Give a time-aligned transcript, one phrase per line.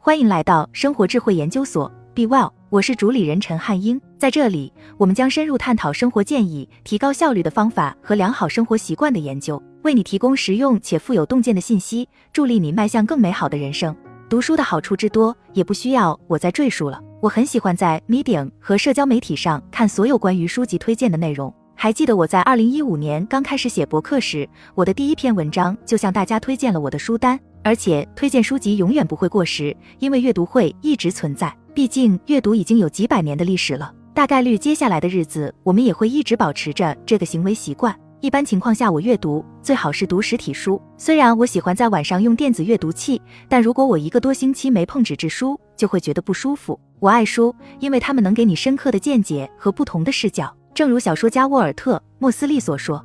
[0.00, 4.00] 欢迎来到生活智慧研究所，Be Well，我是主理人陈汉英。
[4.16, 13.94] 在这里，我们将深入探讨生活建议、提高效率的方法和良好生活习惯的研究，为你提供实用且富有洞见的信息，助力你迈向更美好的人生。
[14.28, 17.00] 读书的好处之多，也不需要我再赘述了。
[17.20, 21.52] 我很喜欢在 Medium 和社交媒体上看所有关于书籍推荐的内容。
[21.74, 31.54] 还记得我在二零一五年刚开始写博客时，我的第一篇文章就向大家推荐了我的书单，而且推荐书籍永远不会过时，因为阅读会一直存在。
[31.74, 37.94] 毕竟阅读已经有几百年的历史了，大概率接下来的日子我们也会一直保持着这个行为习惯。
[38.20, 40.82] 一般情况下，我阅读最好是读实体书。
[40.96, 46.80] 虽然我喜欢在晚上用电子阅读器，但如果我一个多星期没碰纸质书，就会觉得不舒服。
[46.98, 50.52] 我爱书，因为它们能给你深刻的见解和不同的视角。
[50.74, 53.04] 正如小说家沃尔特·莫斯利所说，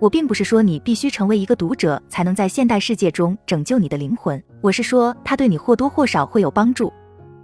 [0.00, 6.92] 我并不是说你必须成为一个读者才能在现代世界中拯救你的灵魂，我是说它对你或多或少会有帮助。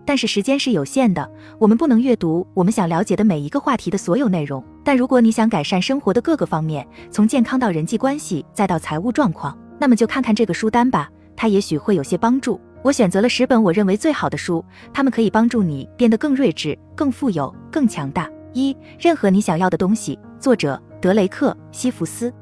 [0.06, 1.28] 但是时间是有限的，
[1.58, 4.62] 我们不能阅读我们想了解的每一个话题的所有内容。
[4.84, 12.60] 但如果你想改善生活的各个方面，从健康到人际关系再到财务状况，那么就看看这个书单吧，它也许会有些帮助。
[12.82, 18.30] 我选择了十本我认为最好的书，它们可以帮助你变得更睿智、更富有、更强大。
[18.52, 22.32] 一任何你想要的东西，作者德雷克·西弗斯。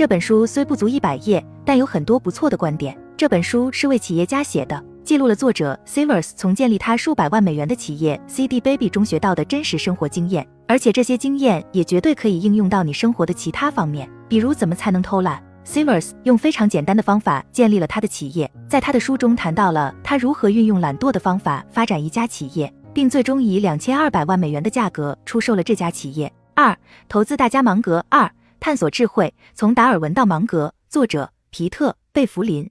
[0.00, 2.98] 这本书虽不足一百页，但有很多不错的观点。
[3.18, 15.38] 这本书是为企业家写的，记录了作者 Silvers 从建立他数百万美元的企业 CD Baby 中学到的真实生活经验，而且这些经验也绝对可以应用到你生活的其他方面，比如怎么才能偷懒。
[15.66, 22.72] Silvers 用非常简单的方法建立了他的企业，在他的书中谈到了他如何运用懒惰的方法发展一家企业。
[22.94, 26.32] 并最终以两千二百万美元的价格出售了这家企业。
[26.54, 26.76] 二、
[27.08, 28.04] 投资大家芒格。
[28.08, 28.28] 二、
[28.60, 30.74] 探索智慧，从达尔文到芒格。
[30.90, 32.68] 作者皮特·贝弗林。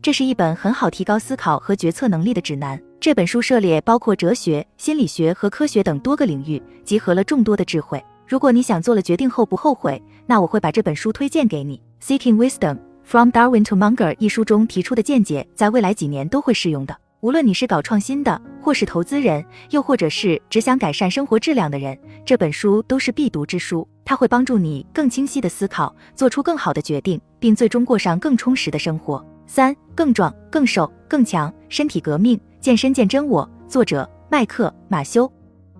[0.00, 2.82] 这是一本很好提高思考和决策能力的指南。
[2.98, 8.02] 这本书涉猎包括哲学、心理学和科学等多个领域，集合了众多的智慧。
[8.26, 11.82] 如果你想做了决定后不后悔，那我会把这本书推荐给你。
[12.02, 16.96] Seeking Wisdom: From Darwin to Munger 一书中提出的见解，在未来几年都会适用的。
[17.20, 23.86] 无论你是搞创新的，或是投资人，又或者是只想改善生活质量的人，这本书都是必读之书。
[24.06, 29.22] 它会帮助你更清晰的思考，做出更好的决定，并最终过上更充实的生活。
[29.48, 33.48] 三、更壮、更瘦、更强，身体革命，健身见真我。
[33.68, 35.30] 作者麦克马修。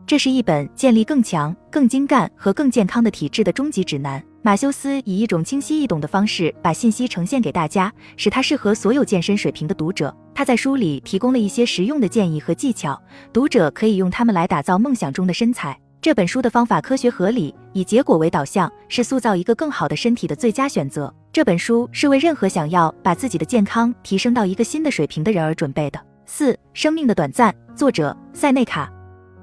[0.06, 4.22] 这是一本建立更强、更精干和更健康的体质的终极指南。
[4.42, 10.16] 马修斯以一种清晰易懂的方式把信息呈现给大家，使它适合所有健身水平的读者。
[10.34, 13.00] 他在书里提供了一些实用的建议和技巧，
[13.32, 15.76] 读者可以用它们来打造梦想中的身材。
[16.06, 21.12] 这本书的方法科学合理，以结果为导向，是塑造一个更好的身体的最佳选择。
[21.32, 26.00] 这本书是为任何想要把自己的健康提升到一个新的水平的人而准备的。
[26.24, 28.88] 四、生命的短暂，作者塞内卡。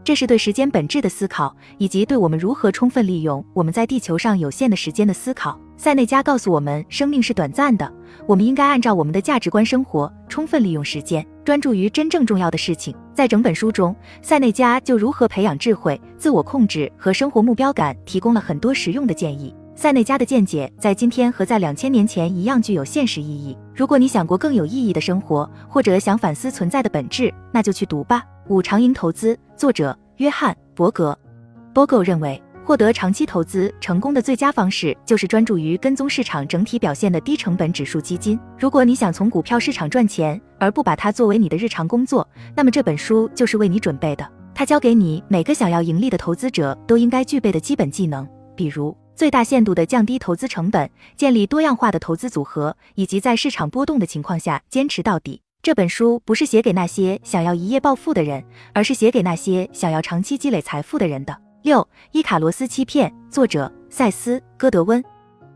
[0.06, 5.60] 这是对时间本质的思考，以及对我们如何充分利用我们在地球上有限的时间的思考。
[5.76, 7.92] 塞内加告诉我们，生命是短暂的，
[8.26, 12.96] 我们应该按照我们的价值观生活，充分利用时间，专注于真正重要的事情。
[13.14, 19.54] 在整本书中，塞内加就如何培养智慧、自我控制和生活目标感提供了很多实用的建议。
[19.76, 23.58] 塞内加的见解在今天和在两千年前一样具有现实意义。
[23.76, 28.24] 如果你想过更有意义的生活，或者想反思存在的本质，那就去读吧。
[28.48, 31.18] 五长赢投资，作者约翰伯格。
[31.74, 38.40] 伯格认为，获得长期投资成功的最佳方式就是专注于跟踪市场整体表现的低成本指数基金。
[38.58, 44.28] 如果你想从股票市场赚钱，而不把它作为你的日常工作，那么这本书就是为你准备的。
[44.56, 55.42] 它教给你每个想要盈利的投资者都应该具备的基本技能，比如最大限度的降低投资成本、建立多样化的投资组合，以及在市场波动的情况下坚持到底。
[55.62, 61.43] 这本书不是写给那些想要一夜暴富的人，而是写给那些想要长期积累财富的人的。
[61.64, 65.02] 六伊卡罗斯欺骗，作者塞斯·戈德温。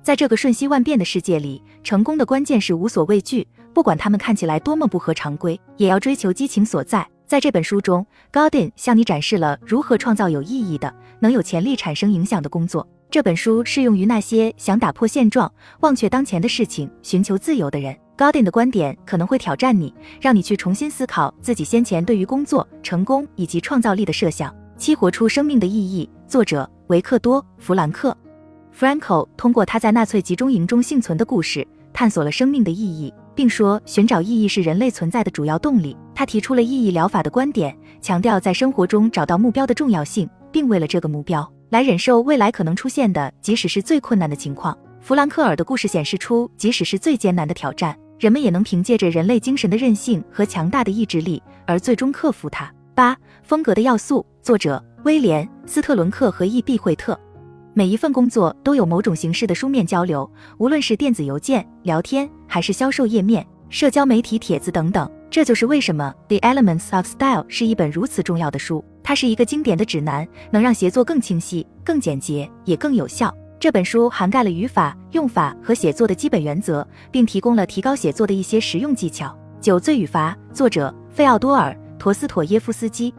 [0.02, 7.06] 在这个瞬息万变的世界里，成功的关键是无所畏惧，不管他们看起来多么不合常规，也要追求激情所在。
[7.26, 12.88] 在这本书中，Godin 向你展示了如何创造有意义的、能有潜力产生影响的工作。
[13.12, 15.52] 这本书适用于那些想打破现状、
[15.82, 17.94] 忘却当前的事情、寻求自由的人。
[18.18, 24.56] Godin 的观点可能会挑战你，让你去重新思考自己先前对于工作、成功以及创造力的设想。
[24.78, 26.08] 激活出生命的意义。
[26.28, 28.16] 作者维克多·弗兰克。
[28.78, 35.98] Franco 通过他在纳粹集中营中幸存的故事，探索了生命的意义，并说寻找意义是人类存在的主要动力。
[36.14, 44.78] 他提出了意义疗法的观点，强调在生活中找到目标的重要性，并为了这个目标来忍受未来可能出现的，即使是最困难的情况。
[45.02, 47.98] 弗兰克尔的故事显示出，即使是最艰难的挑战。
[48.20, 52.72] 人们也能凭借着人类精神的韧性和强大的意志力而最终克服它。
[52.98, 56.80] 八、风格的要素，作者威廉·斯特伦克和 E.B.
[56.80, 57.16] 惠特。
[57.76, 60.28] 每一份工作都有某种形式的书面交流，
[60.58, 65.08] 无论是电子邮件、聊天，还是销售页面、社交媒体帖子等等。
[65.30, 68.84] 这就是为什么《The Elements of Style》是一本如此重要的书。
[69.04, 73.32] 它是一个经典的指南，能让协作更清晰、更简洁，也更有效。
[73.60, 79.38] 这本书涵盖了语法、用法和写作的基本原则，并提供了提高写作的一些实用技巧。
[79.62, 83.14] 九罪与罚，作者费奥多尔·陀思妥耶夫斯基。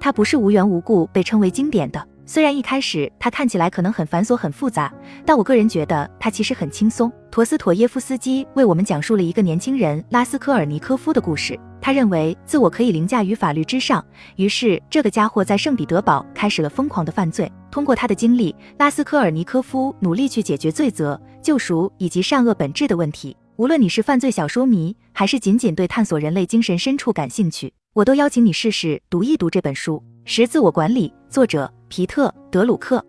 [0.00, 2.06] 他不是无缘无故被称为经典的。
[2.24, 4.92] 虽然一开始他看起来可能很繁琐、很复杂，
[5.24, 7.10] 但我个人觉得他其实很轻松。
[7.30, 11.58] 陀思妥耶夫斯基为我们讲述了一个年轻人拉斯科尔尼科夫的故事。
[11.80, 14.04] 他认为自我可以凌驾于法律之上，
[14.36, 17.50] 于是这个家伙在圣彼得堡开始了疯狂的犯罪。
[17.70, 23.34] 通过他的经历，拉斯科尔尼科夫努力去解决罪责、救赎以及善恶本质的问题。
[23.56, 30.00] 无论你是犯罪小说迷，还是仅仅对探索人类精神深处感兴趣，我都邀请你试试读一读这本书。
[30.24, 33.04] 十自我管理，作者皮特·德鲁克。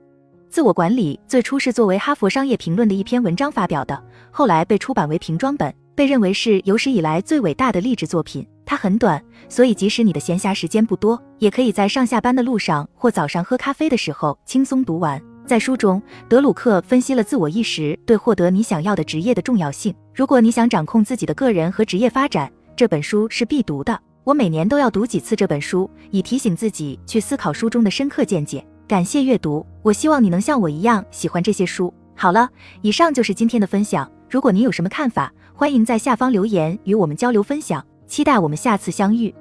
[0.50, 8.44] 自我管理最初是作为《哈佛商业评论》的一篇文章发表的，后来被出版为瓶装本，被认为是有史以来最伟大的励志作品。
[8.66, 15.22] 它很短，所以即使你的闲暇时间不多，也可以在上下班的路上或早上喝咖啡的时候轻松读完。
[15.46, 19.94] 在书中，德鲁克分析了自我意识对获得你想要的职业的重要性。
[20.16, 24.02] 如果你想掌控自己的个人和职业发展，这本书是必读的。
[24.24, 28.66] 我每年都要读几次这本书，以提醒自己去思考书中的深刻见解。
[28.88, 31.94] 感谢阅读，我希望你能像我一样喜欢这些书。
[32.16, 32.50] 好了，
[32.82, 34.10] 以上就是今天的分享。
[34.30, 37.84] 如果您有什么看法，欢迎在下方留言与我们交流分享。
[38.08, 39.34] 期待我们下次相遇。